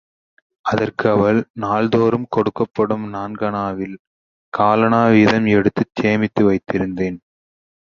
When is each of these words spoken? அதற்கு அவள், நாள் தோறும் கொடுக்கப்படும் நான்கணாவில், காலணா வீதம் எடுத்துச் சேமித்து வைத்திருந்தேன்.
அதற்கு 0.65 1.09
அவள், 1.09 1.39
நாள் 1.55 1.89
தோறும் 1.89 2.27
கொடுக்கப்படும் 2.35 3.05
நான்கணாவில், 3.13 3.95
காலணா 4.53 5.03
வீதம் 5.11 5.45
எடுத்துச் 5.55 5.95
சேமித்து 5.95 6.51
வைத்திருந்தேன். 6.51 7.19